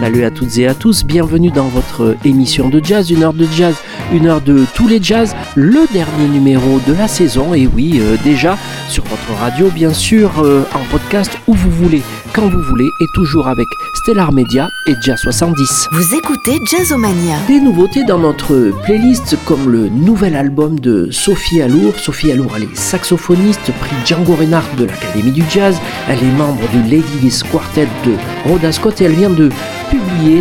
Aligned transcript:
Salut 0.00 0.24
à 0.24 0.30
toutes 0.30 0.58
et 0.58 0.66
à 0.66 0.74
tous, 0.74 1.04
bienvenue 1.04 1.50
dans 1.50 1.68
votre 1.68 2.16
émission 2.24 2.68
de 2.68 2.82
jazz, 2.84 3.10
une 3.10 3.22
heure 3.22 3.32
de 3.32 3.46
jazz, 3.46 3.76
une 4.12 4.26
heure 4.26 4.42
de 4.42 4.64
tous 4.74 4.86
les 4.86 5.02
jazz, 5.02 5.34
le 5.54 5.90
dernier 5.92 6.28
numéro 6.28 6.78
de 6.86 6.92
la 6.92 7.08
saison, 7.08 7.54
et 7.54 7.66
oui, 7.66 8.00
euh, 8.00 8.16
déjà 8.22 8.58
sur 8.88 9.04
votre 9.04 9.40
radio, 9.40 9.70
bien 9.70 9.94
sûr, 9.94 10.30
euh, 10.42 10.64
en 10.74 10.84
podcast, 10.90 11.30
où 11.46 11.54
vous 11.54 11.70
voulez, 11.70 12.02
quand 12.34 12.48
vous 12.48 12.60
voulez, 12.60 12.84
et 12.84 13.06
toujours 13.14 13.48
avec 13.48 13.66
Stellar 13.94 14.32
Media 14.32 14.68
et 14.86 14.94
Jazz 15.00 15.18
70. 15.22 15.88
Vous 15.92 16.14
écoutez 16.14 16.60
Jazzomania. 16.70 17.36
Des 17.48 17.60
nouveautés 17.60 18.04
dans 18.04 18.18
notre 18.18 18.72
playlist, 18.84 19.38
comme 19.46 19.70
le 19.70 19.88
nouvel 19.88 20.36
album 20.36 20.78
de 20.78 21.08
Sophie 21.10 21.62
Alour. 21.62 21.98
Sophie 21.98 22.32
Alour, 22.32 22.52
elle 22.56 22.64
est 22.64 22.76
saxophoniste, 22.76 23.72
prix 23.80 23.96
Django 24.04 24.34
Reinhardt 24.34 24.76
de 24.76 24.84
l'Académie 24.84 25.32
du 25.32 25.44
Jazz. 25.48 25.76
Elle 26.08 26.18
est 26.18 26.36
membre 26.36 26.68
du 26.72 26.82
Ladies 26.82 27.40
Quartet 27.50 27.88
de 28.04 28.12
Rhoda 28.46 28.72
Scott 28.72 29.00
et 29.00 29.04
elle 29.04 29.14
vient 29.14 29.30
de 29.30 29.48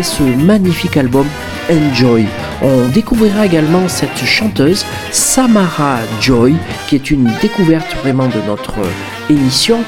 ce 0.03 0.23
magnifique 0.23 0.97
album 0.97 1.25
Enjoy. 1.69 2.25
On 2.61 2.87
découvrira 2.89 3.45
également 3.45 3.87
cette 3.87 4.17
chanteuse 4.25 4.85
Samara 5.11 5.97
Joy, 6.21 6.55
qui 6.87 6.95
est 6.95 7.11
une 7.11 7.31
découverte 7.41 7.95
vraiment 8.03 8.27
de 8.27 8.39
notre 8.47 8.75
émission 9.29 9.79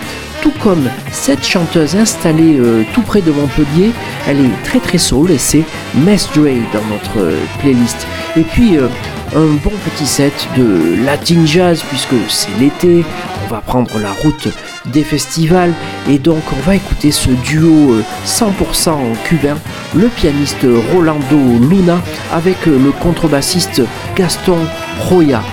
tout 0.42 0.54
comme 0.62 0.90
cette 1.12 1.44
chanteuse 1.44 1.96
installée 1.96 2.58
euh, 2.60 2.84
tout 2.94 3.02
près 3.02 3.22
de 3.22 3.32
Montpellier, 3.32 3.92
elle 4.28 4.40
est 4.42 4.64
très 4.64 4.80
très 4.80 5.00
soul 5.00 5.32
et 5.32 5.40
c'est 5.40 5.64
Mess 5.96 6.30
Dre 6.36 6.62
dans 6.72 6.86
notre 6.86 7.36
playlist. 7.60 8.06
Et 8.38 8.42
puis 8.44 8.78
euh, 8.78 8.88
un 9.36 9.56
bon 9.62 9.72
petit 9.84 10.06
set 10.06 10.48
de 10.56 11.04
Latin 11.04 11.46
Jazz 11.46 11.84
puisque 11.90 12.16
c'est 12.30 12.58
l'été, 12.58 13.04
on 13.46 13.54
va 13.54 13.60
prendre 13.60 14.00
la 14.00 14.12
route 14.12 14.48
des 14.86 15.04
festivals 15.04 15.74
et 16.10 16.20
donc 16.20 16.42
on 16.54 16.60
va 16.62 16.76
écouter 16.76 17.12
ce 17.12 17.30
duo 17.30 17.98
100% 18.26 18.94
cubain, 19.26 19.58
le 19.94 20.08
pianiste 20.08 20.66
Rolando 20.94 21.38
Luna 21.70 22.02
avec 22.32 22.66
le 22.66 22.92
contrebassiste 23.02 23.82
Gaston 24.16 24.60
Roya, 25.02 25.44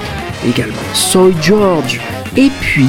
également 0.49 0.77
Soy 0.95 1.35
George 1.43 2.01
et 2.37 2.51
puis 2.61 2.87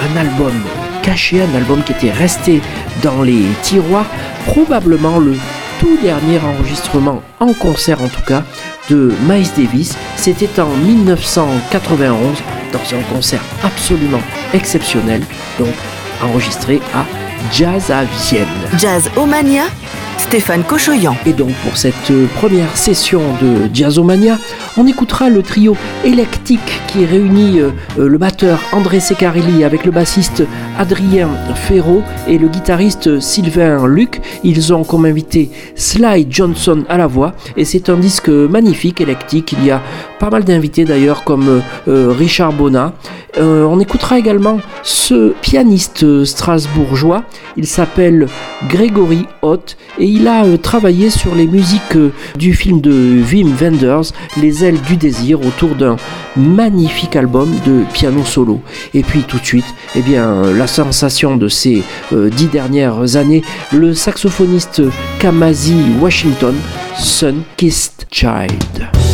un 0.00 0.16
album 0.16 0.54
caché, 1.02 1.40
un 1.40 1.54
album 1.56 1.82
qui 1.84 1.92
était 1.92 2.10
resté 2.10 2.60
dans 3.02 3.22
les 3.22 3.44
tiroirs, 3.62 4.06
probablement 4.46 5.20
le 5.20 5.36
tout 5.82 5.98
dernier 6.00 6.38
enregistrement 6.38 7.22
en 7.40 7.52
concert 7.54 8.00
en 8.00 8.06
tout 8.06 8.22
cas 8.24 8.44
de 8.88 9.12
Miles 9.28 9.48
Davis. 9.56 9.96
C'était 10.14 10.60
en 10.60 10.68
1991 10.68 12.38
dans 12.72 12.96
un 12.96 13.02
concert 13.12 13.42
absolument 13.64 14.22
exceptionnel, 14.54 15.22
donc 15.58 15.74
enregistré 16.22 16.80
à 16.94 17.04
Jazz 17.52 17.90
à 17.90 18.04
Vienne. 18.04 18.46
Jazz 18.78 19.10
Omania 19.16 19.64
Stéphane 20.18 20.62
Cochoyan. 20.62 21.16
Et 21.26 21.32
donc 21.32 21.52
pour 21.64 21.76
cette 21.76 22.12
première 22.36 22.76
session 22.76 23.20
de 23.42 23.68
Jazzomania, 23.74 24.38
on 24.76 24.86
écoutera 24.86 25.28
le 25.28 25.42
trio 25.42 25.76
électique 26.04 26.60
qui 26.88 27.04
réunit 27.04 27.60
euh, 27.60 27.70
euh, 27.98 28.08
le 28.08 28.18
batteur 28.18 28.60
André 28.72 29.00
Secarelli 29.00 29.64
avec 29.64 29.84
le 29.84 29.90
bassiste 29.90 30.44
Adrien 30.78 31.28
Ferro 31.54 32.02
et 32.26 32.38
le 32.38 32.48
guitariste 32.48 33.20
Sylvain 33.20 33.86
Luc. 33.86 34.20
Ils 34.44 34.72
ont 34.72 34.84
comme 34.84 35.04
invité 35.04 35.50
Sly 35.74 36.26
Johnson 36.30 36.84
à 36.88 36.96
la 36.96 37.06
voix 37.06 37.34
et 37.56 37.64
c'est 37.64 37.88
un 37.88 37.96
disque 37.96 38.28
magnifique, 38.28 39.00
électique. 39.00 39.54
Il 39.58 39.64
y 39.64 39.70
a 39.70 39.82
pas 40.18 40.30
mal 40.30 40.44
d'invités 40.44 40.84
d'ailleurs 40.84 41.24
comme 41.24 41.62
Richard 41.86 42.52
Bonnat. 42.52 42.94
on 43.38 43.80
écoutera 43.80 44.18
également 44.18 44.58
ce 44.82 45.32
pianiste 45.40 46.24
strasbourgeois. 46.24 47.24
Il 47.56 47.66
s'appelle 47.66 48.28
Grégory 48.68 49.26
Hoth 49.42 49.76
et 49.98 50.06
il 50.06 50.26
a 50.28 50.44
euh, 50.44 50.56
travaillé 50.56 51.10
sur 51.10 51.34
les 51.34 51.46
musiques 51.46 51.96
euh, 51.96 52.12
du 52.36 52.54
film 52.54 52.80
de 52.80 53.22
Wim 53.30 53.54
Wenders, 53.60 54.12
du 54.70 54.96
désir, 54.96 55.40
autour 55.40 55.74
d'un 55.74 55.96
magnifique 56.36 57.16
album 57.16 57.50
de 57.66 57.82
piano 57.92 58.24
solo. 58.24 58.60
Et 58.94 59.02
puis 59.02 59.22
tout 59.22 59.38
de 59.38 59.44
suite, 59.44 59.64
eh 59.96 60.02
bien, 60.02 60.52
la 60.52 60.66
sensation 60.66 61.36
de 61.36 61.48
ces 61.48 61.82
euh, 62.12 62.30
dix 62.30 62.46
dernières 62.46 63.16
années, 63.16 63.42
le 63.72 63.94
saxophoniste 63.94 64.82
Kamasi 65.18 65.76
Washington, 66.00 66.54
Sun 66.96 67.42
Kissed 67.56 68.06
Child. 68.10 69.11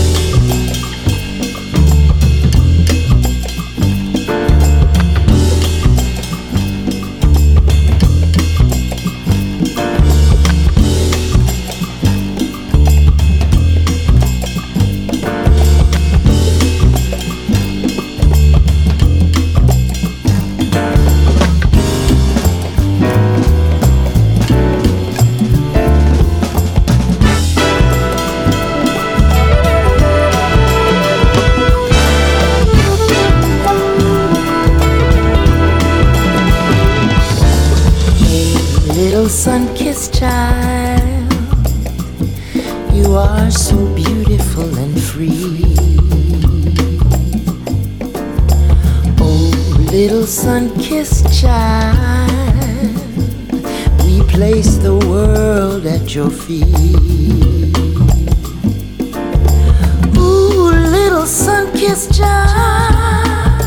Sun-kissed 61.94 62.19
child, 62.19 63.62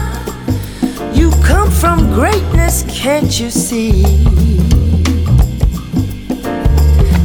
you 1.15 1.31
come 1.43 1.69
from 1.69 2.13
greatness, 2.13 2.83
can't 2.89 3.39
you 3.39 3.49
see? 3.49 4.03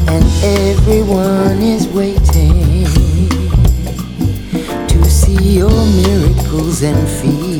And 0.08 0.24
everyone 0.42 1.62
is 1.62 1.86
waiting 1.88 2.86
to 4.88 5.04
see 5.04 5.58
your 5.58 5.70
miracles 5.70 6.82
and 6.82 7.08
feats. 7.08 7.56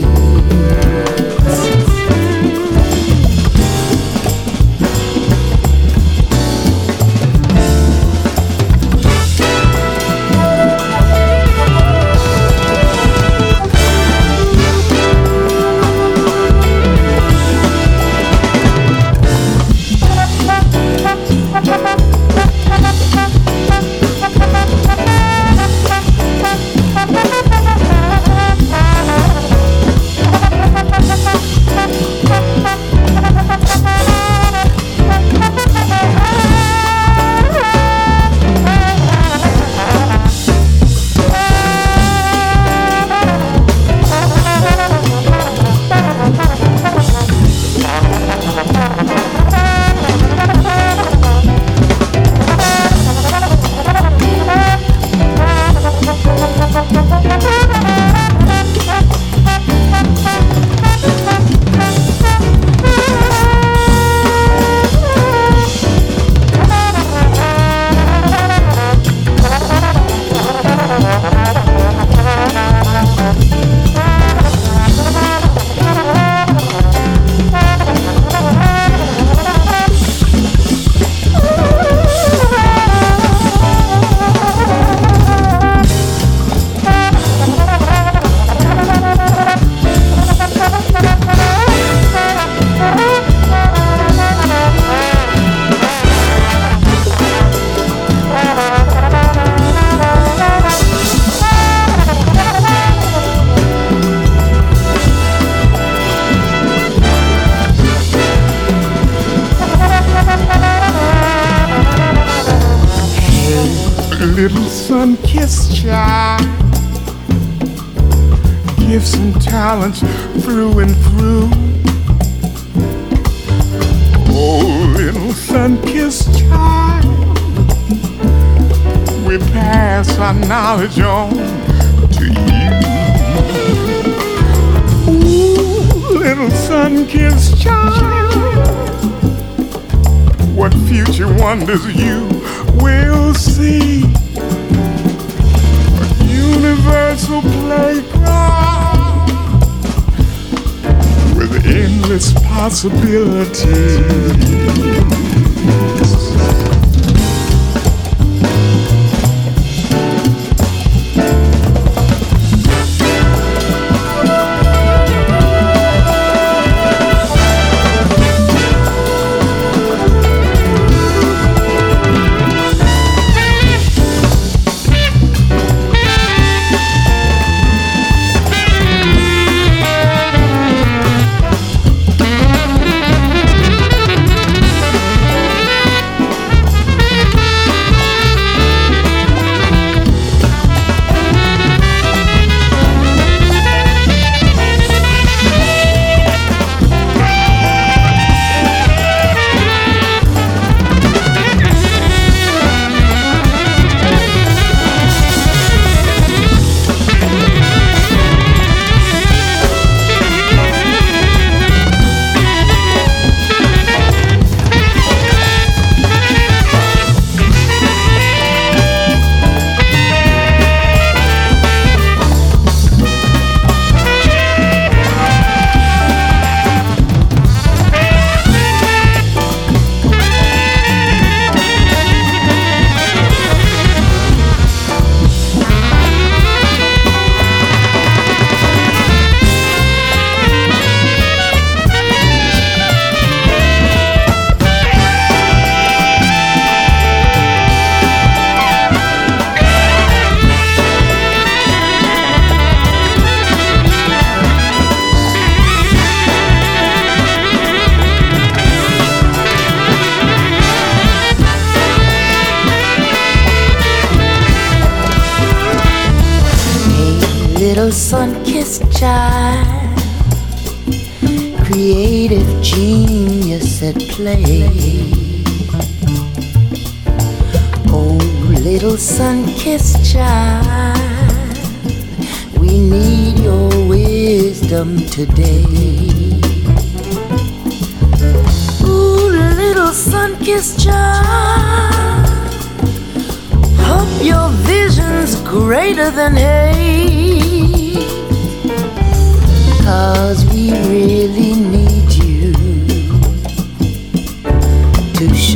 responsibility. 152.85 154.26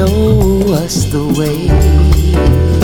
show 0.00 0.72
us 0.72 1.04
the 1.12 1.22
way. 1.36 2.79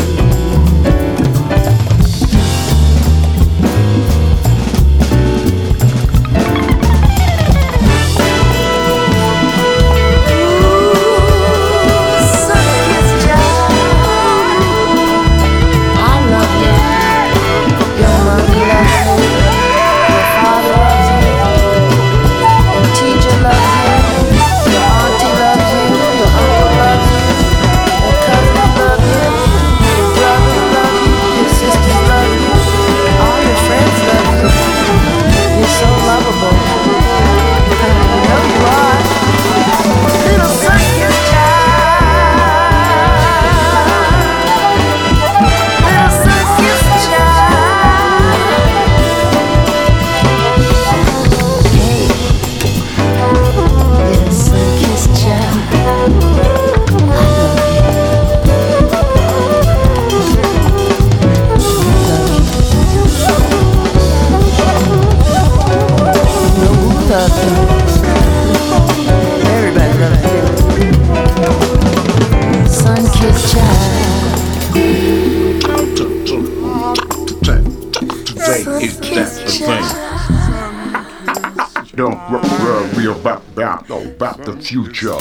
future. 84.66 85.16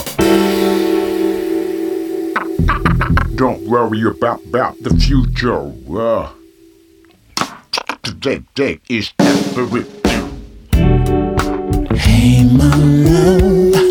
Don't 3.35 3.61
worry 3.67 4.01
about, 4.07 4.43
about 4.45 4.81
the 4.81 4.89
future. 4.99 5.71
Uh, 5.87 6.31
today, 8.01 8.41
day 8.55 8.79
is 8.89 9.13
everything. 9.19 10.31
Hey, 11.95 12.43
mama. 12.43 13.84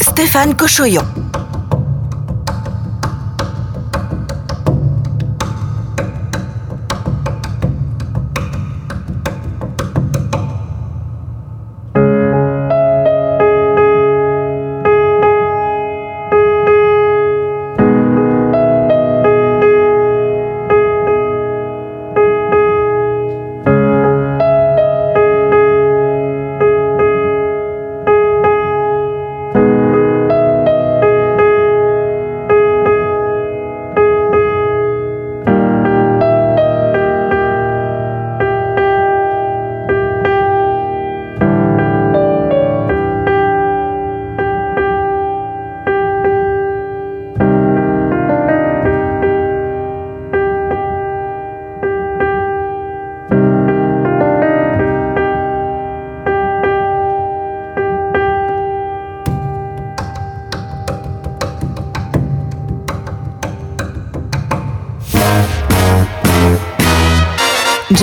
Stéphane 0.00 0.54
Cochoyan. 0.54 1.04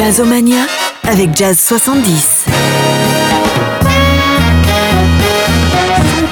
Jazzomania 0.03 0.65
avec 1.03 1.37
Jazz 1.37 1.59
70. 1.59 2.47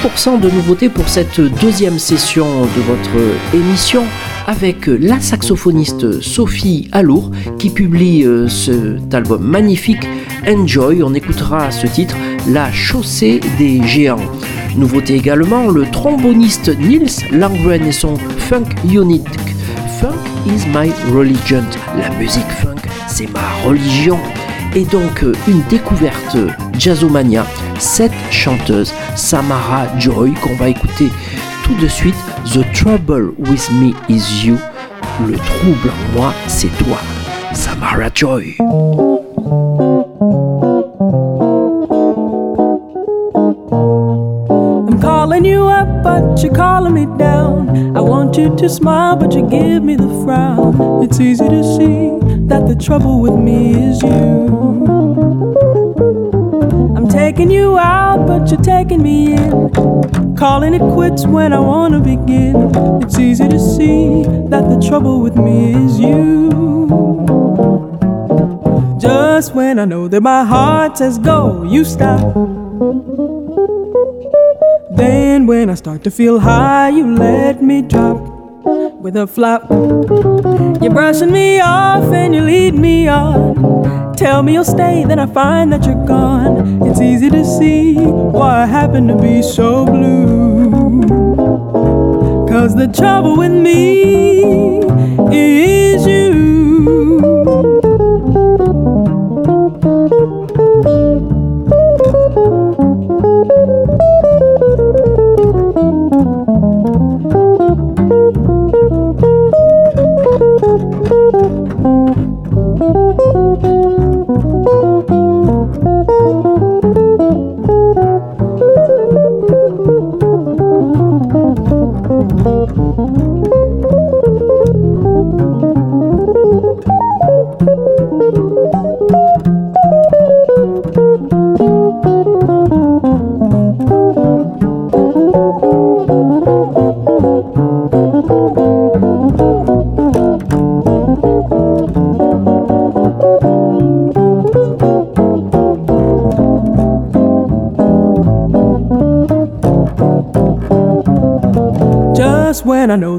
100% 0.03 0.39
de 0.39 0.49
nouveautés 0.49 0.89
pour 0.89 1.07
cette 1.07 1.39
deuxième 1.39 1.99
session 1.99 2.47
de 2.61 2.81
votre 2.81 3.11
émission 3.53 4.05
avec 4.47 4.87
la 4.87 5.19
saxophoniste 5.19 6.19
Sophie 6.19 6.89
Alour 6.91 7.29
qui 7.59 7.69
publie 7.69 8.23
euh, 8.23 8.47
cet 8.47 9.13
album 9.13 9.43
magnifique 9.43 10.03
Enjoy. 10.47 11.03
On 11.03 11.13
écoutera 11.13 11.69
ce 11.69 11.85
titre 11.85 12.15
La 12.47 12.71
chaussée 12.71 13.39
des 13.59 13.83
géants. 13.83 14.31
Nouveauté 14.77 15.13
également, 15.13 15.67
le 15.67 15.85
tromboniste 15.85 16.75
Nils 16.79 17.23
Langren 17.31 17.85
et 17.85 17.91
son 17.91 18.15
Funk 18.15 18.69
Unit. 18.91 19.21
Funk 20.01 20.17
is 20.47 20.65
my 20.73 20.91
religion. 21.13 21.63
La 21.99 22.09
musique 22.17 22.49
funk, 22.63 22.78
c'est 23.09 23.27
ma 23.33 23.67
religion. 23.67 24.17
Et 24.75 24.85
donc 24.85 25.23
euh, 25.23 25.33
une 25.47 25.61
découverte 25.63 26.37
jazzomania, 26.77 27.45
cette 27.79 28.13
chanteuse 28.29 28.93
Samara 29.15 29.87
Joy 29.97 30.33
qu'on 30.41 30.55
va 30.55 30.69
écouter 30.69 31.09
tout 31.63 31.75
de 31.75 31.87
suite. 31.87 32.15
The 32.53 32.63
trouble 32.73 33.33
with 33.39 33.69
me 33.71 33.93
is 34.07 34.45
you. 34.45 34.57
Le 35.27 35.35
trouble 35.35 35.89
en 35.89 36.17
moi, 36.17 36.33
c'est 36.47 36.75
toi. 36.77 36.97
Samara 37.53 38.09
Joy. 38.13 38.55
You're 46.41 46.53
calling 46.53 46.93
me 46.93 47.05
down. 47.17 47.97
I 47.97 47.99
want 47.99 48.37
you 48.37 48.55
to 48.55 48.69
smile, 48.69 49.17
but 49.17 49.33
you 49.33 49.41
give 49.49 49.83
me 49.83 49.97
the 49.97 50.07
frown. 50.23 51.03
It's 51.03 51.19
easy 51.19 51.45
to 51.45 51.63
see 51.63 52.28
that 52.49 52.67
the 52.67 52.75
trouble 52.75 53.21
with 53.21 53.35
me 53.35 53.75
is 53.75 54.01
you. 54.01 54.09
I'm 56.97 57.07
taking 57.07 57.51
you 57.51 57.77
out, 57.77 58.25
but 58.25 58.49
you're 58.49 58.61
taking 58.61 59.03
me 59.03 59.33
in. 59.33 60.35
Calling 60.35 60.73
it 60.73 60.81
quits 60.93 61.27
when 61.27 61.53
I 61.53 61.59
wanna 61.59 61.99
begin. 61.99 62.55
It's 63.03 63.19
easy 63.19 63.47
to 63.47 63.59
see 63.59 64.23
that 64.49 64.67
the 64.67 64.83
trouble 64.87 65.21
with 65.21 65.35
me 65.35 65.75
is 65.75 65.99
you. 65.99 66.49
Just 68.99 69.53
when 69.53 69.77
I 69.77 69.85
know 69.85 70.07
that 70.07 70.21
my 70.21 70.43
heart 70.43 70.97
says 70.97 71.19
go, 71.19 71.63
you 71.63 71.85
stop. 71.85 72.33
Then 74.97 75.45
when 75.45 75.69
I 75.69 75.75
start 75.75 76.03
to 76.05 76.11
feel 76.11 76.39
high, 76.39 76.89
you 76.89 77.15
let 77.15 77.61
me 77.61 77.83
drop 77.83 78.28
with 78.99 79.15
a 79.15 79.25
flop. 79.25 79.69
You're 80.81 80.91
brushing 80.91 81.31
me 81.31 81.59
off 81.59 82.03
and 82.13 82.35
you 82.35 82.41
lead 82.41 82.73
me 82.75 83.07
on, 83.07 84.15
Tell 84.15 84.43
me 84.43 84.53
you'll 84.53 84.65
stay, 84.65 85.05
then 85.05 85.17
I 85.17 85.27
find 85.27 85.71
that 85.71 85.85
you're 85.85 86.05
gone. 86.05 86.85
It's 86.85 86.99
easy 86.99 87.29
to 87.29 87.45
see 87.45 87.95
why 87.95 88.63
I 88.63 88.65
happen 88.65 89.07
to 89.07 89.15
be 89.15 89.41
so 89.41 89.85
blue. 89.85 90.69
Cause 92.49 92.75
the 92.75 92.87
trouble 92.87 93.37
with 93.37 93.53
me 93.53 94.79
is 95.31 96.05
you. 96.05 96.48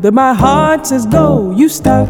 That 0.00 0.12
my 0.12 0.32
heart 0.32 0.86
says 0.86 1.04
go, 1.06 1.54
you 1.56 1.68
stop. 1.68 2.08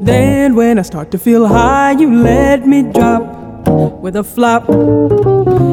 Then 0.00 0.56
when 0.56 0.78
I 0.78 0.82
start 0.82 1.10
to 1.12 1.18
feel 1.18 1.46
high, 1.46 1.92
you 1.92 2.12
let 2.22 2.66
me 2.66 2.82
drop 2.82 3.68
with 4.02 4.16
a 4.16 4.24
flop. 4.24 4.68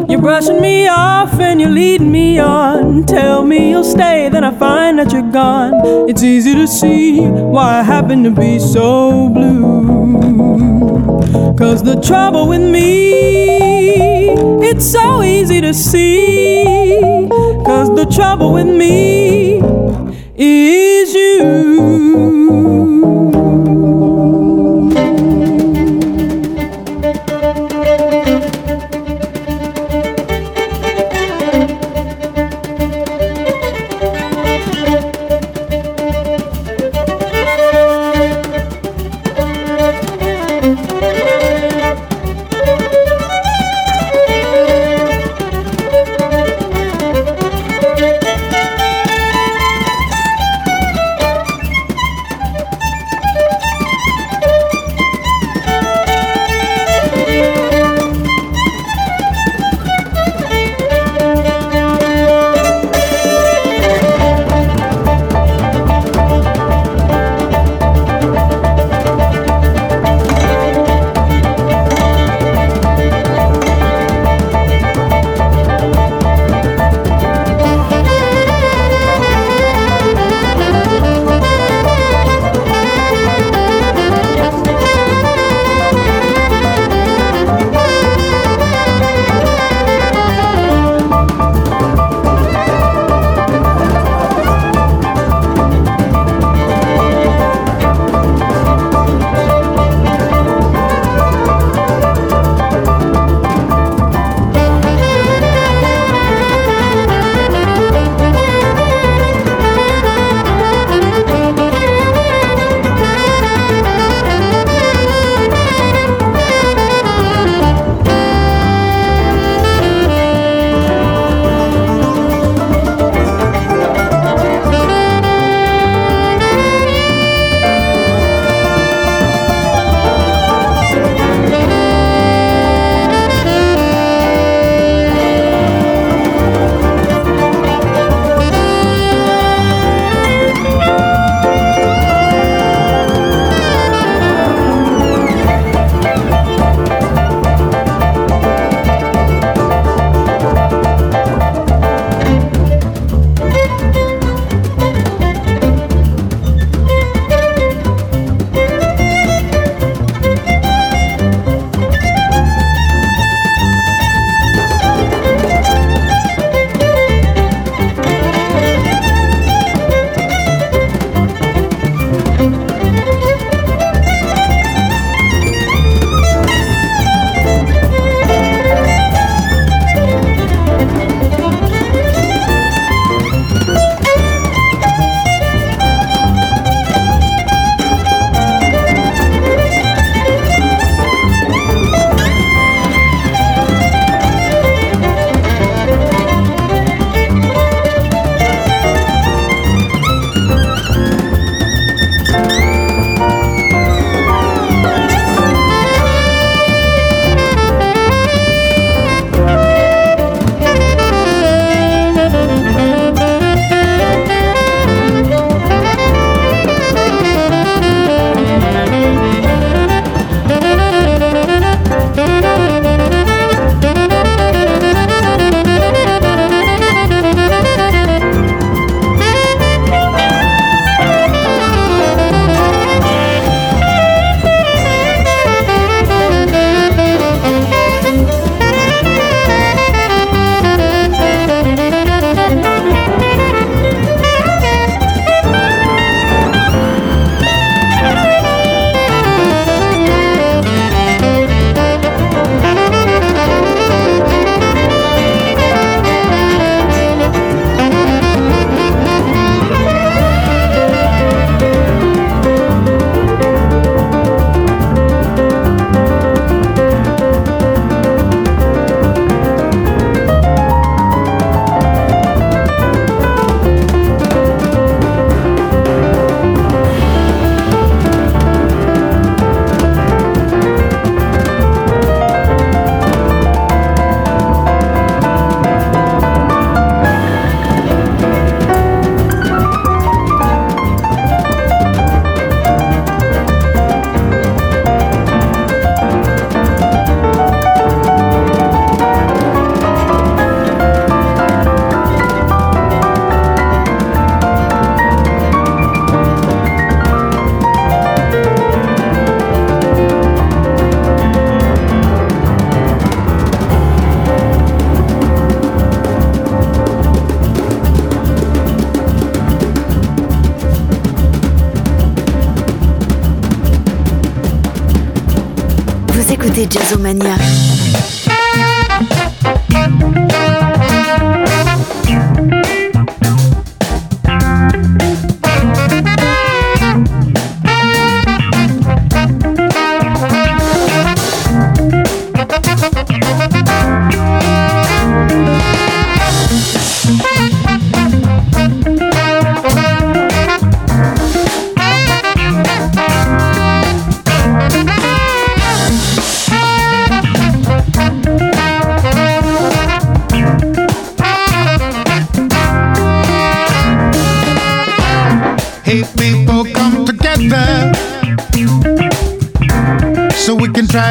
You're 0.09 0.21
brushing 0.21 0.61
me 0.61 0.87
off 0.87 1.39
and 1.39 1.59
you're 1.59 1.71
leading 1.71 2.11
me 2.11 2.37
on. 2.37 3.05
Tell 3.05 3.43
me 3.43 3.71
you'll 3.71 3.83
stay, 3.83 4.29
then 4.29 4.43
I 4.43 4.55
find 4.57 4.99
that 4.99 5.11
you're 5.11 5.31
gone. 5.31 5.73
It's 6.09 6.21
easy 6.21 6.53
to 6.53 6.67
see 6.67 7.21
why 7.21 7.79
I 7.79 7.81
happen 7.81 8.23
to 8.23 8.31
be 8.31 8.59
so 8.59 9.29
blue. 9.29 9.95
Cause 11.57 11.81
the 11.81 11.99
trouble 12.01 12.47
with 12.47 12.61
me, 12.61 14.29
it's 14.61 14.85
so 14.91 15.23
easy 15.23 15.59
to 15.61 15.73
see. 15.73 17.14
The 17.95 18.05
trouble 18.07 18.51
with 18.51 18.67
me. 18.67 19.61
Is 20.35 20.94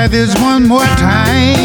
try 0.04 0.08
this 0.08 0.34
one 0.40 0.66
more 0.68 0.84
time. 0.96 1.63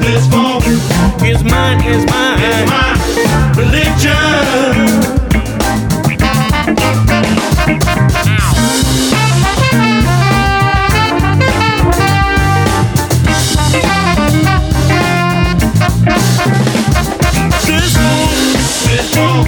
This 0.00 0.26
for 0.28 0.60
is 1.24 1.42
mine, 1.44 1.80
is 1.84 2.04
mine, 2.06 2.38
is 2.42 2.70
my 2.70 2.94
religion. 3.56 5.24
This 17.66 17.96
one, 17.96 18.30
this 18.86 19.16
one, 19.16 19.46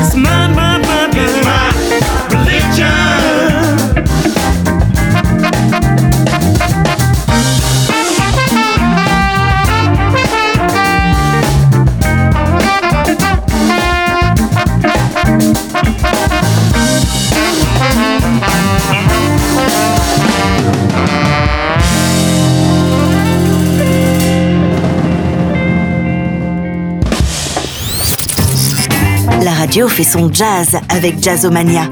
it's 0.00 0.14
mine. 0.14 0.47
radio 29.68 29.86
fait 29.86 30.02
son 30.02 30.32
jazz 30.32 30.78
avec 30.88 31.22
Jazzomania. 31.22 31.90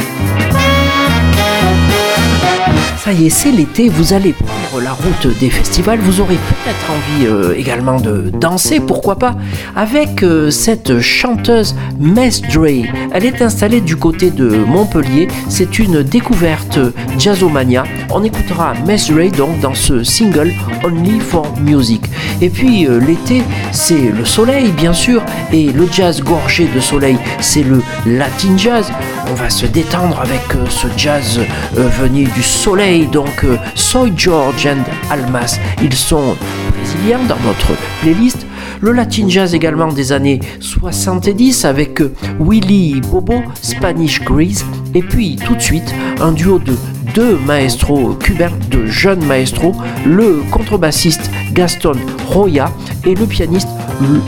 Ça 2.96 3.12
y 3.12 3.26
est, 3.26 3.30
c'est 3.30 3.52
l'été, 3.52 3.90
vous 3.90 4.14
allez 4.14 4.32
prendre 4.32 4.82
la 4.82 4.92
route 4.92 5.38
des 5.38 5.50
festivals, 5.50 5.98
vous 6.00 6.22
aurez 6.22 6.36
peut-être 6.36 6.90
envie 6.90 7.26
euh, 7.26 7.54
également 7.54 8.00
de 8.00 8.30
danser, 8.30 8.80
pourquoi 8.80 9.16
pas, 9.16 9.36
avec 9.76 10.22
euh, 10.22 10.50
cette 10.50 11.00
chanteuse 11.00 11.76
Mess 12.00 12.40
Dre. 12.40 12.86
Elle 13.12 13.26
est 13.26 13.42
installée 13.42 13.82
du 13.82 13.96
côté 13.96 14.30
de 14.30 14.48
Montpellier, 14.48 15.28
c'est 15.50 15.78
une 15.78 16.02
découverte 16.02 16.78
euh, 16.78 16.92
jazzomania. 17.18 17.84
On 18.10 18.22
écoutera 18.24 18.74
Dre 18.74 19.30
donc 19.36 19.60
dans 19.60 19.74
ce 19.74 20.04
single 20.04 20.52
Only 20.84 21.20
for 21.20 21.46
Music. 21.60 22.02
Et 22.40 22.48
puis 22.50 22.86
euh, 22.86 23.00
l'été, 23.00 23.42
c'est 23.72 24.10
le 24.10 24.24
soleil 24.24 24.70
bien 24.72 24.92
sûr, 24.92 25.22
et 25.52 25.70
le 25.72 25.86
jazz 25.90 26.22
gorgé 26.22 26.68
de 26.74 26.80
soleil, 26.80 27.18
c'est 27.40 27.62
le 27.62 27.82
Latin 28.06 28.56
jazz. 28.56 28.90
On 29.30 29.34
va 29.34 29.50
se 29.50 29.66
détendre 29.66 30.20
avec 30.20 30.42
ce 30.70 30.86
jazz 30.96 31.40
venu 31.74 32.24
du 32.24 32.42
soleil, 32.42 33.06
donc 33.06 33.44
Soy 33.74 34.12
George 34.16 34.66
and 34.66 34.84
Almas. 35.10 35.58
Ils 35.82 35.94
sont 35.94 36.36
brésiliens 36.70 37.24
dans 37.28 37.38
notre 37.44 37.72
playlist. 38.00 38.46
Le 38.80 38.92
latin 38.92 39.26
jazz 39.28 39.54
également 39.54 39.92
des 39.92 40.12
années 40.12 40.40
70 40.60 41.64
avec 41.64 42.00
Willy 42.38 43.00
Bobo, 43.00 43.42
Spanish 43.62 44.22
Grease. 44.22 44.64
Et 44.94 45.02
puis 45.02 45.36
tout 45.36 45.54
de 45.54 45.62
suite, 45.62 45.94
un 46.20 46.32
duo 46.32 46.58
de 46.58 46.74
deux 47.16 47.38
maestros 47.46 48.14
cubains, 48.18 48.52
de 48.70 48.84
jeunes 48.84 49.24
maestros, 49.24 49.74
le 50.04 50.42
contrebassiste 50.50 51.30
Gaston 51.54 51.94
Roya 52.26 52.70
et 53.06 53.14
le 53.14 53.24
pianiste 53.24 53.68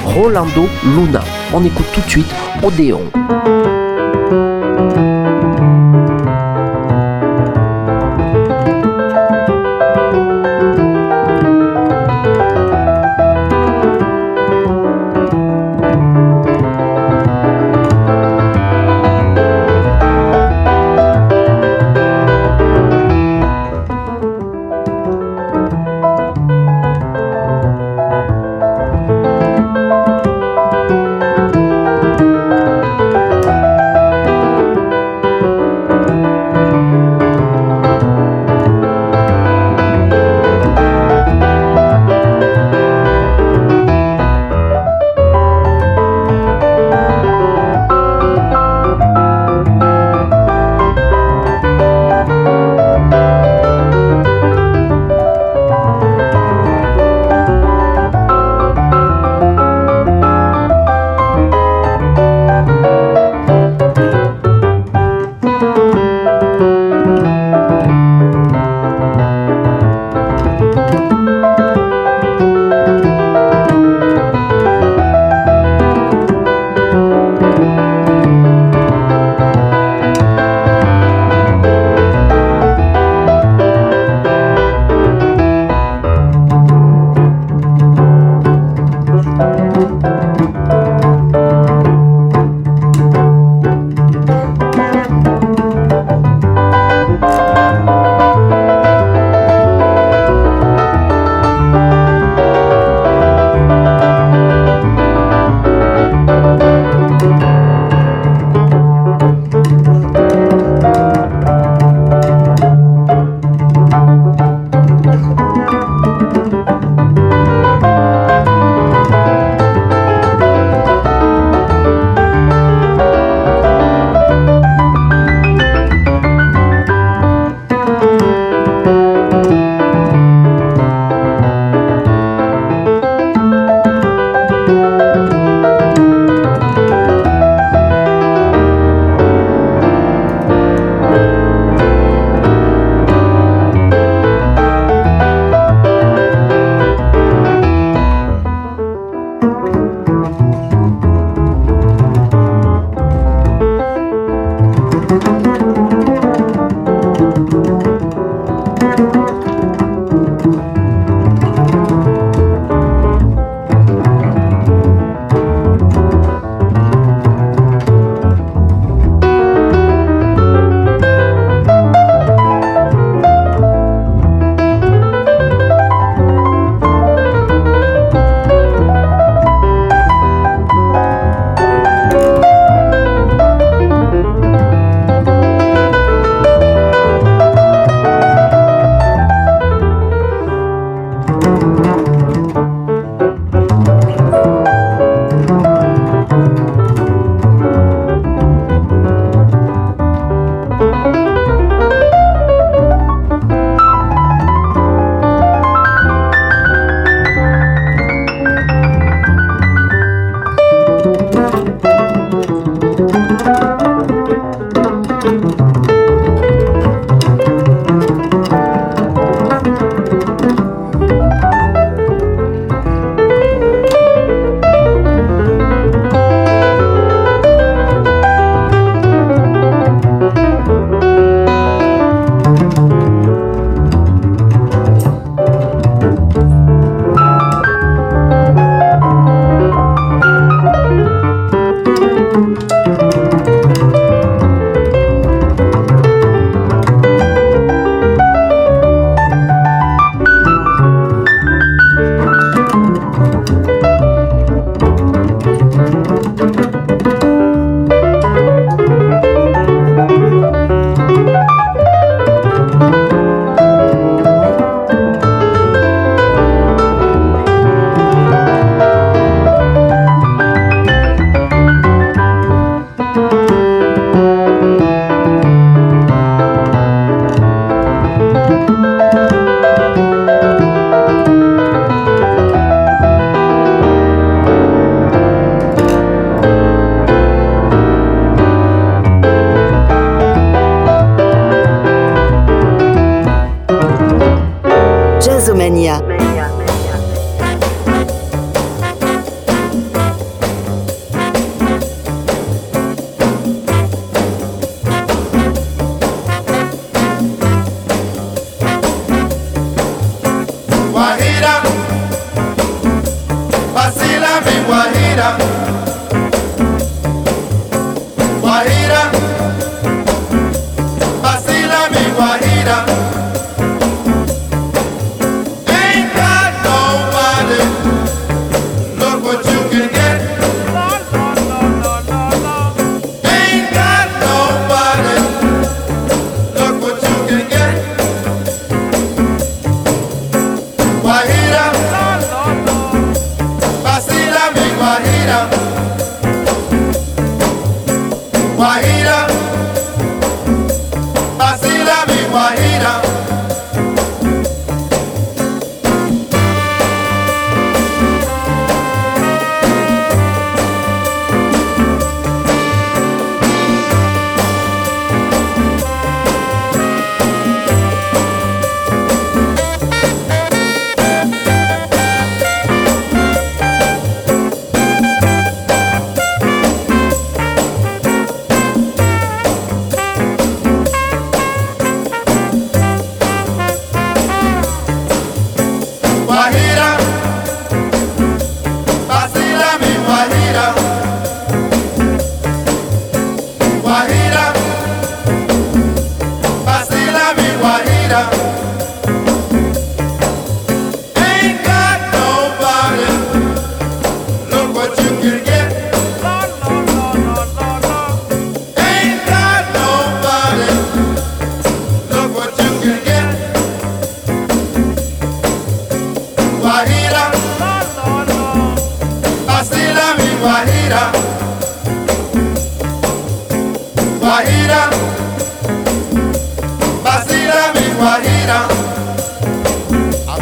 Rolando 0.07 0.67
Luna. 0.97 1.21
On 1.53 1.63
écoute 1.67 1.85
tout 1.95 2.01
de 2.01 2.09
suite 2.09 2.35
Odéon. 2.63 3.03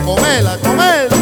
comela, 0.07 0.57
comela. 0.59 1.16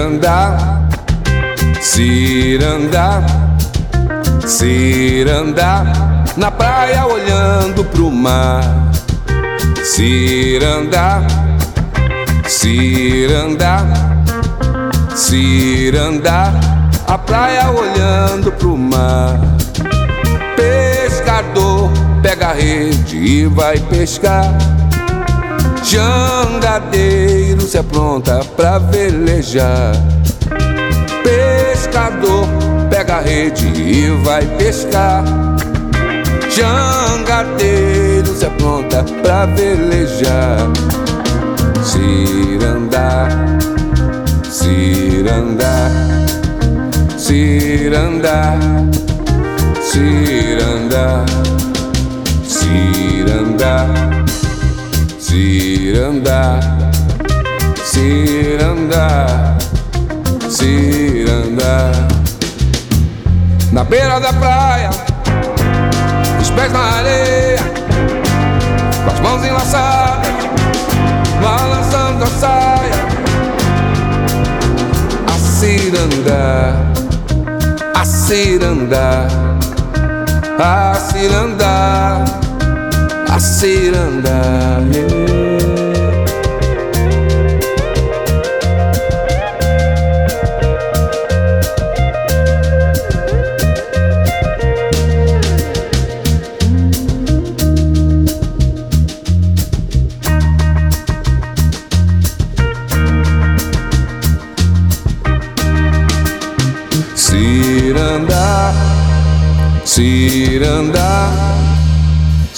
Ciranda, 0.00 0.56
ciranda, 1.82 3.22
ciranda, 4.48 5.84
na 6.38 6.50
praia 6.50 7.04
olhando 7.04 7.84
pro 7.84 8.10
mar. 8.10 8.62
Ciranda, 9.84 11.20
ciranda, 12.48 13.84
ciranda, 15.14 16.50
a 17.06 17.18
praia 17.18 17.70
olhando 17.70 18.50
pro 18.52 18.78
mar. 18.78 19.38
Pescador 20.56 21.90
pega 22.22 22.48
a 22.48 22.52
rede 22.54 23.18
e 23.18 23.44
vai 23.44 23.78
pescar. 23.78 24.50
Jangadeiro 25.84 27.39
se 27.70 27.78
apronta 27.78 28.40
pra 28.56 28.78
velejar. 28.78 29.92
Pescador 31.22 32.48
pega 32.90 33.18
a 33.18 33.20
rede 33.20 33.68
e 33.68 34.10
vai 34.24 34.44
pescar. 34.58 35.22
Jangadeiro 36.50 38.26
se 38.26 38.44
apronta 38.44 39.04
pra 39.22 39.46
velejar. 39.46 40.68
Cirandá, 41.84 43.28
cirandá, 44.50 45.90
cirandá, 47.16 48.58
cirandá, 49.80 51.24
cirandá. 52.42 53.86
Ciranda, 55.20 56.80
ciranda, 57.90 59.56
ciranda. 60.48 61.90
Na 63.72 63.82
beira 63.82 64.20
da 64.20 64.32
praia, 64.32 64.90
os 66.40 66.50
pés 66.50 66.72
na 66.72 66.78
areia, 66.98 67.58
com 69.04 69.10
as 69.10 69.20
mãos 69.20 69.44
enlaçadas, 69.44 70.28
balançando 71.42 72.24
a 72.24 72.28
saia. 72.28 73.10
A 75.26 75.38
ciranda, 75.38 76.76
a 77.94 78.04
ciranda, 78.04 79.26
a 80.58 80.94
ciranda 80.94 82.40
a 83.30 83.38
ciranda. 83.38 85.19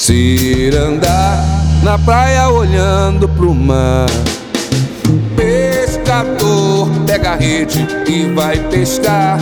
Ciranda, 0.02 1.06
ciranda, 1.06 1.06
Ciranda 1.06 1.84
na 1.84 1.96
praia 1.96 2.48
olhando 2.48 3.28
pro 3.28 3.54
mar. 3.54 4.08
Pescador 5.36 6.88
pega 7.06 7.30
a 7.30 7.36
rede 7.36 7.86
e 8.08 8.24
vai 8.34 8.58
pescar. 8.68 9.38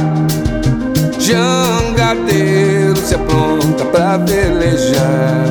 Jangadeiro 1.19 2.95
se 2.99 3.15
apronta 3.15 3.87
pra 3.87 4.19
velejar. 4.19 5.47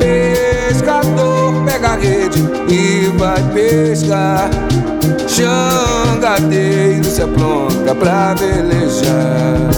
Pescador 0.00 1.62
pega 1.64 1.90
a 1.90 1.96
rede 1.96 2.40
e 2.68 3.06
vai 3.16 3.40
pescar. 3.54 4.50
Jangadeiro 5.28 7.04
se 7.04 7.22
apronta 7.22 7.94
pra 7.94 8.34
velejar. 8.34 9.70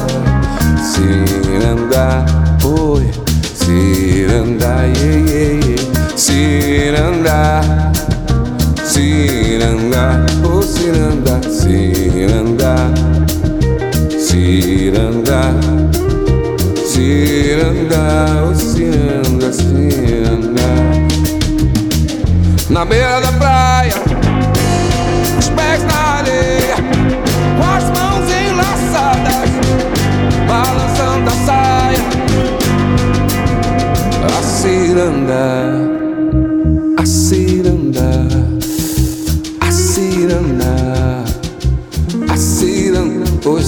Ciranda, 0.94 2.24
oi, 2.64 3.10
ciranda, 3.64 4.74
yeah, 4.98 5.18
yeah, 5.32 5.52
yeah. 5.66 5.82
Ciranda, 6.22 7.38
ciranda, 8.92 10.04
oh 10.44 10.62
ciranda, 10.62 11.34
ciranda. 11.58 12.74
Ciranda, 14.26 15.40
ciranda, 16.90 18.02
oh 18.44 18.54
ciranda, 18.54 19.48
ciranda. 19.58 20.68
Na 22.70 22.84
beira 22.84 23.20
da 23.20 23.32
praia, 23.38 23.73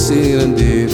ser 0.07 0.38
andeiro. 0.38 0.86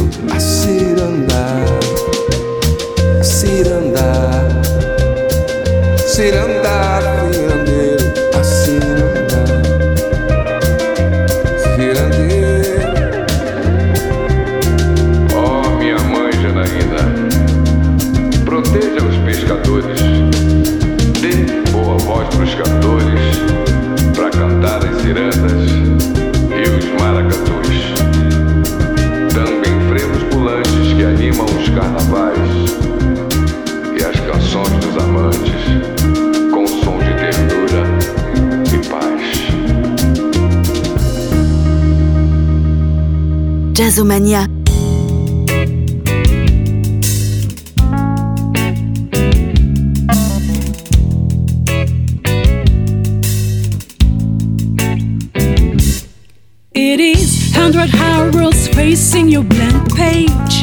Facing 59.12 59.28
your 59.28 59.44
blank 59.44 59.94
page, 59.94 60.62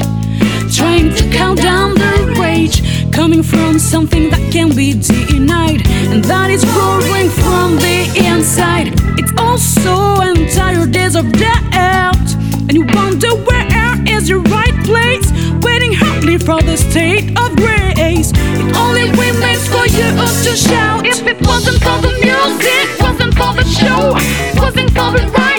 trying 0.76 1.14
to 1.14 1.24
count 1.32 1.62
down 1.62 1.94
the 1.94 2.36
rage 2.40 2.82
coming 3.12 3.44
from 3.44 3.78
something 3.78 4.30
that 4.32 4.42
can 4.52 4.76
be 4.76 4.94
denied, 4.94 5.86
and 6.10 6.24
that 6.24 6.50
is 6.50 6.64
growing 6.66 7.30
from 7.30 7.76
the 7.76 7.98
inside. 8.26 8.88
It's 9.20 9.34
also 9.38 10.22
entire 10.22 10.88
days 10.88 11.16
of 11.16 11.32
doubt, 11.32 12.28
and 12.68 12.74
you 12.74 12.86
wonder 12.96 13.30
where 13.46 13.94
is 14.08 14.28
your 14.28 14.42
right 14.42 14.78
place, 14.84 15.30
waiting 15.62 15.94
hardly 15.94 16.40
for 16.40 16.60
the 16.62 16.76
state 16.76 17.30
of 17.38 17.56
grace. 17.56 18.32
It 18.34 18.76
only 18.76 19.12
remains 19.12 19.68
for 19.68 19.86
you 19.86 20.10
to 20.46 20.54
shout. 20.58 21.06
If 21.06 21.22
it 21.28 21.40
wasn't 21.46 21.78
for 21.86 21.98
the 22.02 22.14
music, 22.18 22.86
wasn't 23.00 23.34
for 23.38 23.54
the 23.54 23.66
show, 23.78 24.18
wasn't 24.60 24.90
for 24.98 25.10
the 25.14 25.26
right 25.38 25.59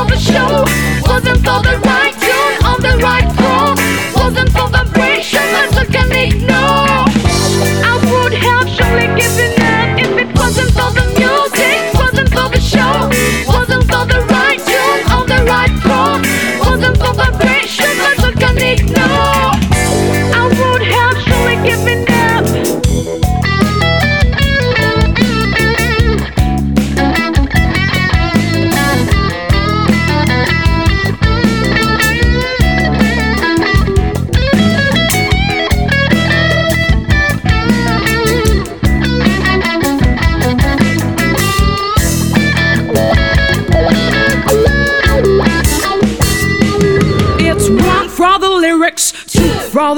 for 0.00 0.14
the 0.14 0.18
show, 0.18 0.64
wasn't 1.10 1.36
for 1.38 1.60
the 1.62 1.78
right 1.84 2.09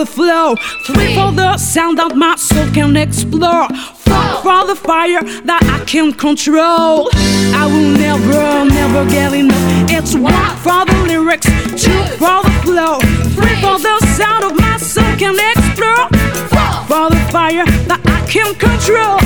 the 0.04 0.10
flow, 0.10 0.56
three 0.84 1.14
for 1.14 1.30
the 1.30 1.56
sound 1.56 1.96
that 1.98 2.16
my 2.16 2.34
soul 2.34 2.66
can 2.74 2.96
explore, 2.96 3.68
four 4.02 4.30
for 4.42 4.66
the 4.66 4.74
fire 4.74 5.22
that 5.46 5.62
I 5.62 5.84
can 5.84 6.12
control. 6.12 7.08
I 7.54 7.66
will 7.70 7.90
never, 8.06 8.64
never 8.66 9.08
get 9.08 9.32
enough. 9.32 9.90
It's 9.90 10.14
one 10.16 10.56
for 10.64 10.82
the 10.90 10.98
lyrics, 11.06 11.46
two 11.78 12.02
for 12.18 12.42
the 12.42 12.54
flow, 12.66 12.98
three 13.36 13.54
for 13.62 13.78
the 13.78 13.96
sound 14.18 14.42
of 14.42 14.58
my 14.58 14.76
soul 14.78 15.14
can 15.22 15.38
explore, 15.38 16.10
four 16.50 16.72
for 16.90 17.04
the 17.14 17.22
fire 17.30 17.66
that 17.86 18.02
I 18.02 18.18
can 18.26 18.50
control. 18.58 19.22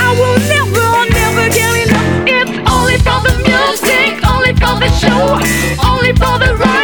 I 0.00 0.08
will 0.16 0.38
never, 0.48 0.88
never 1.12 1.44
get 1.52 1.72
enough. 1.84 2.08
It's 2.24 2.52
only 2.72 2.96
for 3.04 3.20
the 3.20 3.36
music, 3.44 4.16
only 4.24 4.56
for 4.56 4.74
the 4.80 4.88
show, 4.96 5.36
only 5.84 6.12
for 6.16 6.40
the 6.40 6.56
right 6.56 6.79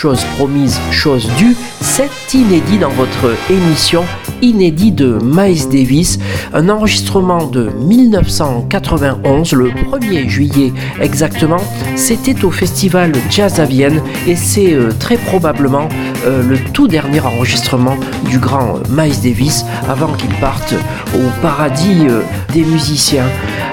Chose 0.00 0.24
promise, 0.38 0.80
chose 0.90 1.28
due, 1.36 1.54
c'est 1.82 2.32
inédit 2.32 2.78
dans 2.78 2.88
votre 2.88 3.36
émission 3.50 4.02
inédit 4.40 4.92
de 4.92 5.18
Miles 5.22 5.68
Davis, 5.68 6.18
un 6.54 6.70
enregistrement 6.70 7.44
de 7.44 7.70
1991, 7.80 9.52
le 9.52 9.68
1er 9.68 10.26
juillet 10.26 10.72
exactement. 11.02 11.60
C'était 11.96 12.46
au 12.46 12.50
festival 12.50 13.12
Jazz 13.28 13.60
à 13.60 13.66
Vienne 13.66 14.02
et 14.26 14.36
c'est 14.36 14.72
euh, 14.72 14.90
très 14.98 15.18
probablement 15.18 15.86
euh, 16.24 16.42
le 16.48 16.58
tout 16.72 16.88
dernier 16.88 17.20
enregistrement 17.20 17.98
du 18.30 18.38
grand 18.38 18.80
Miles 18.88 19.20
Davis 19.22 19.66
avant 19.86 20.14
qu'il 20.14 20.32
parte 20.36 20.74
au 21.14 21.42
paradis 21.42 22.06
euh, 22.08 22.22
des 22.54 22.64
musiciens. 22.64 23.28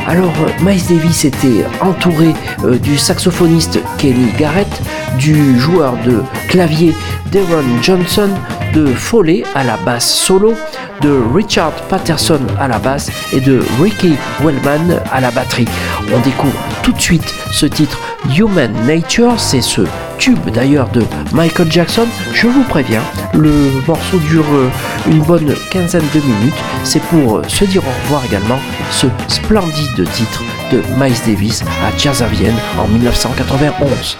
Alors 0.06 0.34
Miles 0.62 0.86
Davis 0.90 1.24
était 1.24 1.66
entouré 1.82 2.34
du 2.82 2.98
saxophoniste 2.98 3.80
Kenny 3.98 4.32
Garrett, 4.38 4.82
du 5.18 5.60
joueur 5.60 5.96
de 6.06 6.24
clavier 6.48 6.96
Deron 7.32 7.82
Johnson, 7.82 8.30
de 8.74 8.88
Foley 8.88 9.44
à 9.56 9.64
la 9.64 9.78
basse 9.78 10.10
solo, 10.14 10.54
de 11.02 11.22
Richard 11.34 11.74
Patterson 11.90 12.40
à 12.60 12.68
la 12.68 12.80
basse 12.80 13.12
et 13.34 13.40
de 13.40 13.64
Ricky 13.82 14.16
Wellman 14.42 15.00
à 15.12 15.22
la 15.22 15.32
batterie. 15.32 15.68
On 16.14 16.20
découvre 16.20 16.58
tout 16.84 16.92
de 16.92 17.02
suite 17.02 17.34
ce 17.52 17.66
titre 17.66 18.00
Human 18.36 18.72
Nature, 18.86 19.40
c'est 19.40 19.62
ce 19.62 19.82
tube 20.18 20.50
d'ailleurs 20.50 20.90
de 20.90 21.04
Michael 21.34 21.72
Jackson. 21.72 22.08
Je 22.34 22.48
vous 22.48 22.64
préviens, 22.64 23.04
le 23.34 23.52
morceau 23.88 24.18
dure 24.20 24.46
euh, 24.54 24.70
une 25.08 25.22
bonne 25.22 25.54
quinzaine 25.70 26.08
de 26.14 26.20
minutes. 26.22 26.56
C'est 26.84 27.02
pour 27.04 27.38
euh, 27.38 27.44
se 27.48 27.66
dire 27.66 27.84
au 27.86 28.04
revoir 28.04 28.26
également 28.26 28.60
ce 28.92 29.08
splendide 29.28 30.10
titre 30.14 30.44
de 30.72 30.82
Miles 30.98 31.20
Davis 31.26 31.64
à 31.84 31.96
Jazz 31.98 32.24
en 32.78 32.88
1991. 32.88 34.18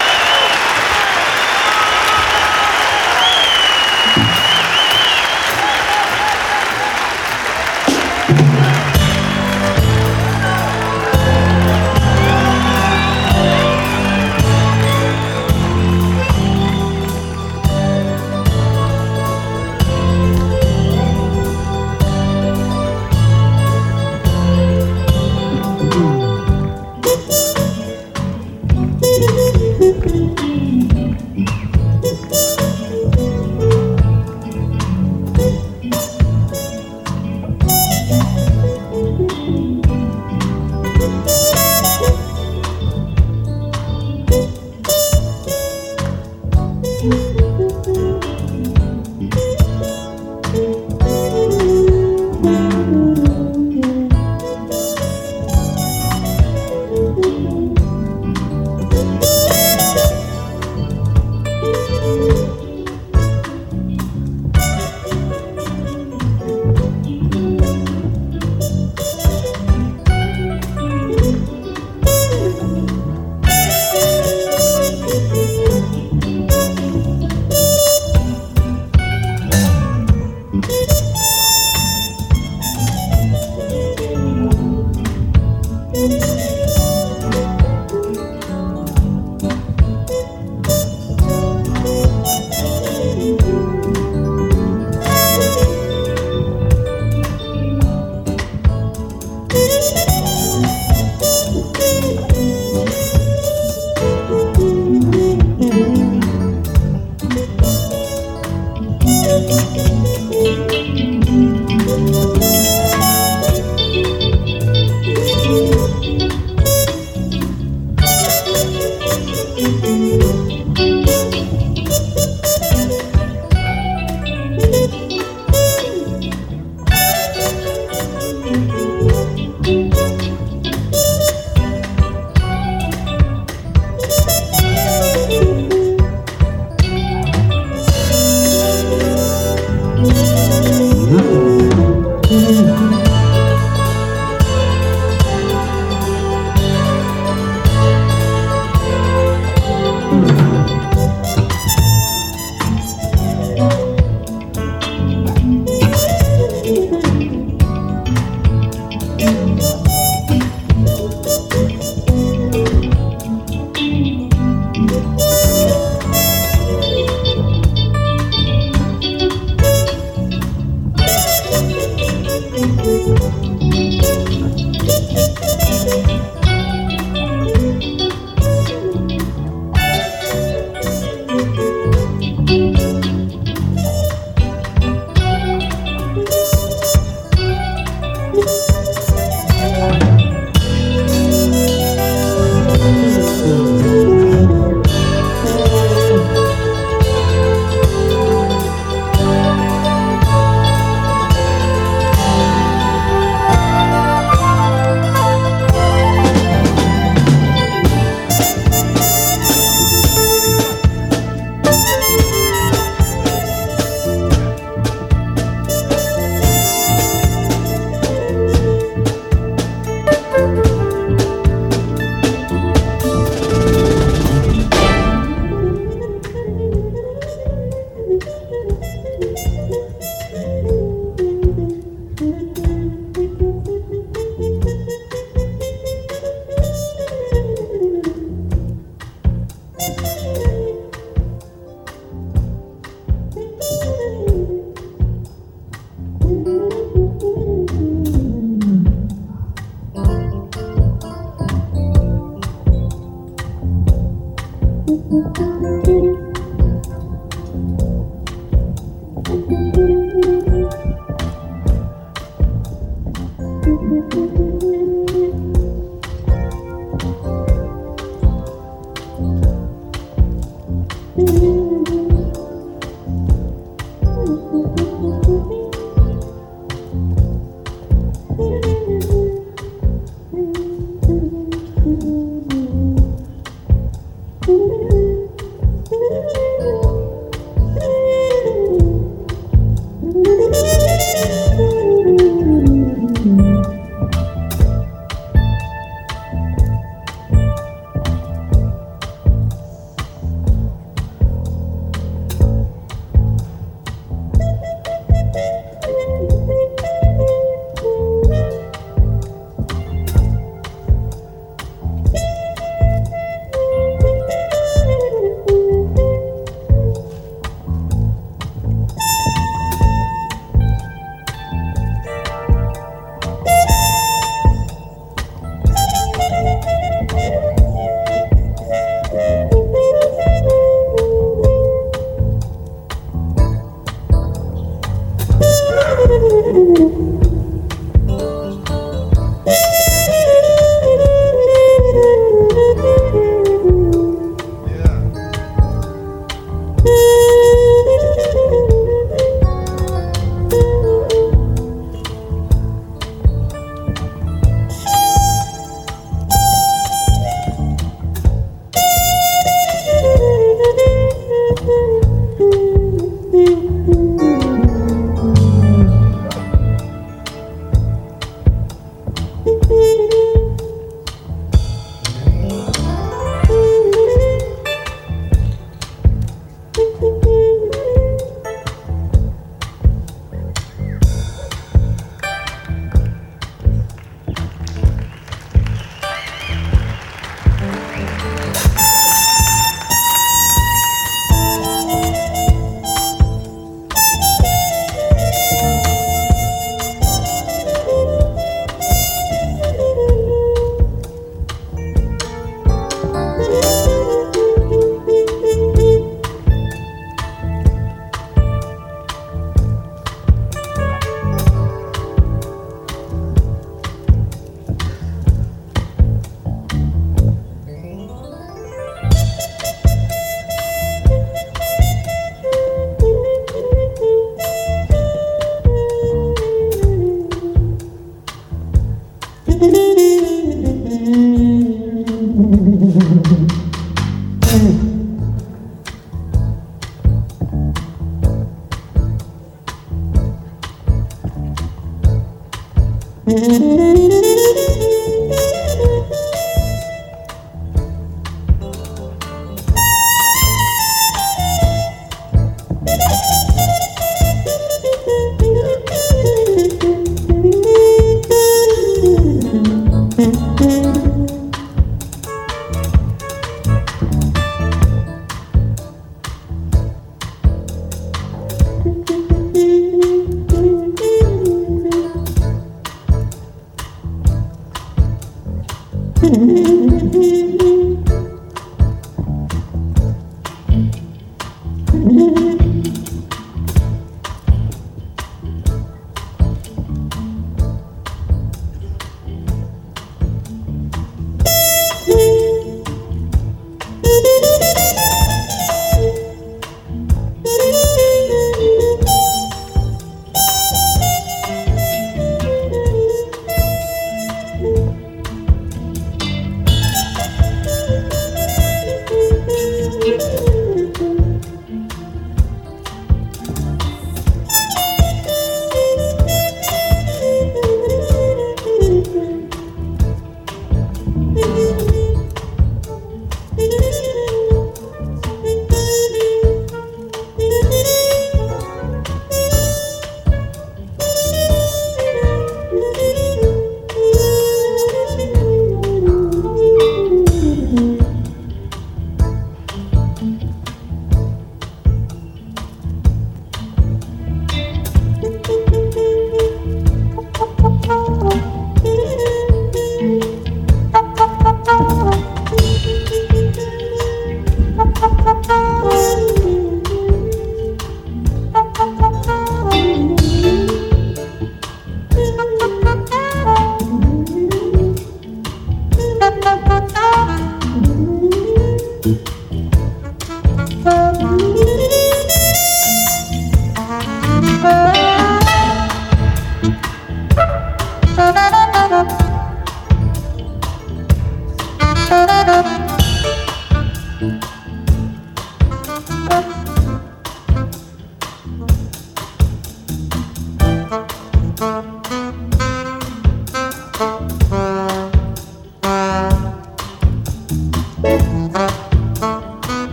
Mm-hmm. 443.28 443.88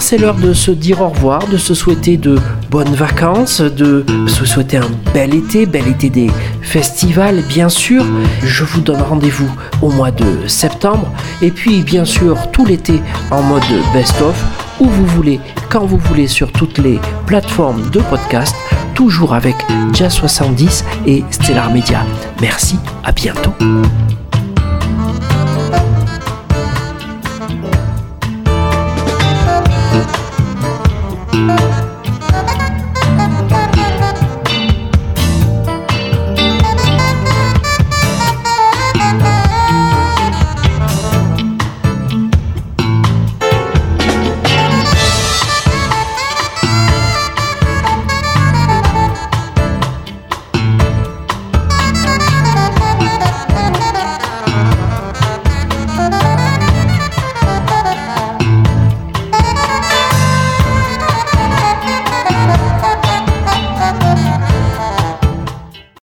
c'est 0.00 0.18
l'heure 0.18 0.36
de 0.36 0.52
se 0.52 0.70
dire 0.70 1.00
au 1.02 1.08
revoir, 1.08 1.46
de 1.48 1.56
se 1.56 1.74
souhaiter 1.74 2.16
de 2.16 2.38
bonnes 2.70 2.94
vacances, 2.94 3.60
de 3.60 4.04
se 4.26 4.44
souhaiter 4.44 4.78
un 4.78 4.90
bel 5.12 5.34
été, 5.34 5.66
bel 5.66 5.86
été 5.86 6.10
des 6.10 6.30
festivals, 6.62 7.42
bien 7.48 7.68
sûr. 7.68 8.04
Je 8.42 8.64
vous 8.64 8.80
donne 8.80 9.02
rendez-vous 9.02 9.50
au 9.82 9.90
mois 9.90 10.10
de 10.10 10.46
septembre, 10.46 11.12
et 11.42 11.50
puis 11.50 11.82
bien 11.82 12.04
sûr 12.04 12.50
tout 12.50 12.64
l'été 12.64 13.00
en 13.30 13.42
mode 13.42 13.62
best-of, 13.92 14.34
où 14.80 14.86
vous 14.88 15.06
voulez, 15.06 15.40
quand 15.70 15.84
vous 15.84 15.98
voulez, 15.98 16.28
sur 16.28 16.50
toutes 16.50 16.78
les 16.78 16.98
plateformes 17.26 17.90
de 17.90 18.00
podcast, 18.00 18.54
toujours 18.94 19.34
avec 19.34 19.56
Jazz 19.92 20.12
70 20.12 20.84
et 21.06 21.24
Stellar 21.30 21.72
Media. 21.72 22.00
Merci, 22.40 22.76
à 23.04 23.12
bientôt. 23.12 23.52